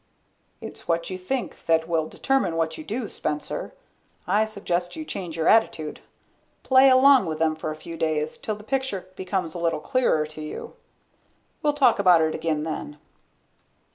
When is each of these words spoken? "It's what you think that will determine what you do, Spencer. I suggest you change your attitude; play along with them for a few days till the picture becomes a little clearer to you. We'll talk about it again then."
"It's 0.61 0.87
what 0.87 1.11
you 1.11 1.17
think 1.19 1.63
that 1.67 1.87
will 1.87 2.07
determine 2.07 2.55
what 2.55 2.75
you 2.75 2.83
do, 2.83 3.07
Spencer. 3.07 3.75
I 4.25 4.45
suggest 4.45 4.95
you 4.95 5.05
change 5.05 5.37
your 5.37 5.47
attitude; 5.47 5.99
play 6.63 6.89
along 6.89 7.27
with 7.27 7.37
them 7.37 7.55
for 7.55 7.69
a 7.69 7.75
few 7.75 7.95
days 7.97 8.39
till 8.39 8.55
the 8.55 8.63
picture 8.63 9.09
becomes 9.15 9.53
a 9.53 9.59
little 9.59 9.79
clearer 9.79 10.25
to 10.25 10.41
you. 10.41 10.73
We'll 11.61 11.73
talk 11.73 11.99
about 11.99 12.21
it 12.23 12.33
again 12.33 12.63
then." 12.63 12.97